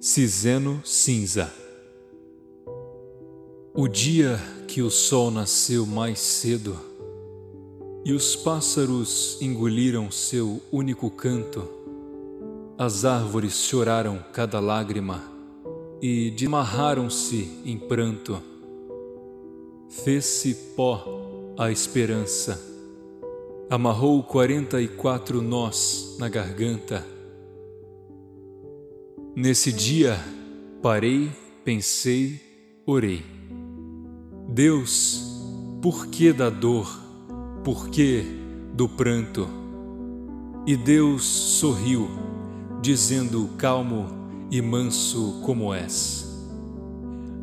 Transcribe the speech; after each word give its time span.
Ciseno 0.00 0.80
cinza. 0.84 1.52
O 3.74 3.88
dia 3.88 4.38
que 4.68 4.80
o 4.80 4.92
sol 4.92 5.28
nasceu 5.28 5.84
mais 5.84 6.20
cedo 6.20 6.78
e 8.04 8.12
os 8.12 8.36
pássaros 8.36 9.36
engoliram 9.40 10.08
seu 10.08 10.62
único 10.70 11.10
canto, 11.10 11.68
as 12.78 13.04
árvores 13.04 13.54
choraram 13.54 14.24
cada 14.32 14.60
lágrima 14.60 15.24
e 16.00 16.30
desmarraram-se 16.30 17.60
em 17.64 17.76
pranto. 17.76 18.40
Fez-se 19.88 20.54
pó 20.76 21.04
a 21.58 21.72
esperança, 21.72 22.64
amarrou 23.68 24.22
quarenta 24.22 24.80
e 24.80 24.86
quatro 24.86 25.42
nós 25.42 26.14
na 26.20 26.28
garganta 26.28 27.17
Nesse 29.40 29.72
dia, 29.72 30.18
parei, 30.82 31.30
pensei, 31.64 32.40
orei. 32.84 33.24
Deus, 34.48 35.22
por 35.80 36.08
que 36.08 36.32
da 36.32 36.50
dor? 36.50 37.00
Por 37.62 37.88
que 37.88 38.24
do 38.74 38.88
pranto? 38.88 39.48
E 40.66 40.76
Deus 40.76 41.22
sorriu, 41.22 42.08
dizendo 42.82 43.50
calmo 43.56 44.08
e 44.50 44.60
manso 44.60 45.40
como 45.44 45.72
és. 45.72 46.26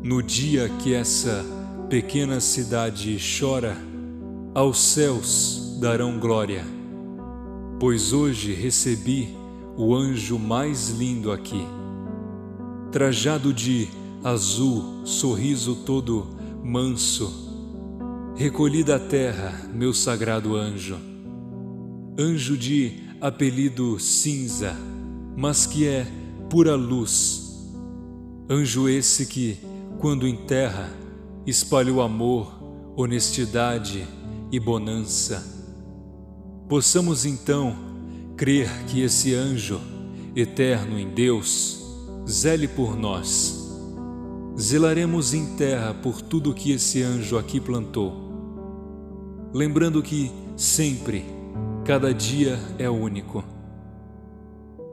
No 0.02 0.22
dia 0.22 0.68
que 0.68 0.92
essa 0.92 1.46
pequena 1.88 2.40
cidade 2.40 3.16
chora, 3.40 3.74
aos 4.54 4.78
céus 4.78 5.78
darão 5.80 6.18
glória, 6.18 6.62
pois 7.80 8.12
hoje 8.12 8.52
recebi 8.52 9.34
o 9.78 9.94
anjo 9.94 10.38
mais 10.38 10.90
lindo 10.90 11.32
aqui 11.32 11.66
trajado 12.96 13.52
de 13.52 13.88
azul, 14.24 15.04
sorriso 15.04 15.74
todo 15.84 16.28
manso. 16.64 17.30
Recolhi 18.34 18.82
da 18.82 18.98
terra, 18.98 19.68
meu 19.74 19.92
sagrado 19.92 20.56
anjo, 20.56 20.96
anjo 22.18 22.56
de 22.56 23.02
apelido 23.20 24.00
cinza, 24.00 24.74
mas 25.36 25.66
que 25.66 25.86
é 25.86 26.06
pura 26.48 26.74
luz. 26.74 27.68
Anjo 28.48 28.88
esse 28.88 29.26
que, 29.26 29.58
quando 29.98 30.26
em 30.26 30.46
terra, 30.46 30.90
espalhou 31.46 32.00
amor, 32.00 32.50
honestidade 32.96 34.08
e 34.50 34.58
bonança. 34.58 35.44
Possamos 36.66 37.26
então 37.26 37.76
crer 38.38 38.70
que 38.86 39.02
esse 39.02 39.34
anjo, 39.34 39.78
eterno 40.34 40.98
em 40.98 41.10
Deus, 41.10 41.84
zele 42.28 42.66
por 42.66 42.96
nós. 42.96 43.70
Zelaremos 44.58 45.34
em 45.34 45.56
terra 45.56 45.94
por 45.94 46.20
tudo 46.20 46.54
que 46.54 46.72
esse 46.72 47.02
anjo 47.02 47.38
aqui 47.38 47.60
plantou. 47.60 48.14
Lembrando 49.52 50.02
que 50.02 50.30
sempre, 50.56 51.24
cada 51.84 52.12
dia 52.12 52.58
é 52.78 52.88
único. 52.90 53.44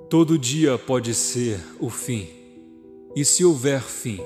Todo 0.09 0.37
dia 0.37 0.77
pode 0.77 1.15
ser 1.15 1.59
o 1.79 1.89
fim. 1.89 2.27
E 3.15 3.25
se 3.25 3.43
houver 3.43 3.81
fim, 3.81 4.19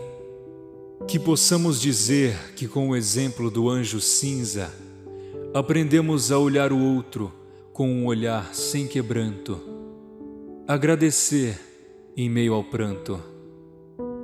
que 1.08 1.20
possamos 1.20 1.80
dizer 1.80 2.54
que, 2.56 2.68
com 2.68 2.90
o 2.90 2.96
exemplo 2.96 3.50
do 3.50 3.70
anjo 3.70 4.02
cinza, 4.02 4.74
aprendemos 5.54 6.32
a 6.32 6.38
olhar 6.40 6.74
o 6.74 6.80
outro 6.80 7.32
com 7.72 7.90
um 7.90 8.06
olhar 8.06 8.54
sem 8.54 8.88
quebranto, 8.88 9.60
agradecer 10.68 11.67
em 12.18 12.28
meio 12.28 12.56
ao 12.56 12.64
pranto. 12.64 13.22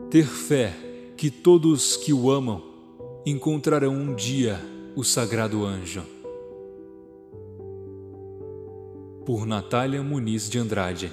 Ter 0.09 0.25
fé 0.25 0.73
que 1.15 1.29
todos 1.29 1.95
que 1.95 2.11
o 2.11 2.31
amam 2.31 2.63
encontrarão 3.23 3.93
um 3.93 4.15
dia 4.15 4.59
o 4.95 5.03
sagrado 5.03 5.63
anjo. 5.63 6.03
Por 9.23 9.45
Natália 9.45 10.01
Muniz 10.01 10.49
de 10.49 10.57
Andrade 10.57 11.11